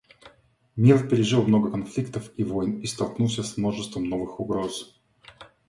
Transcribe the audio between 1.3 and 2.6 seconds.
много конфликтов и